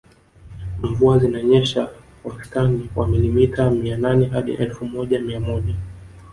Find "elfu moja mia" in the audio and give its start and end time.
4.53-5.39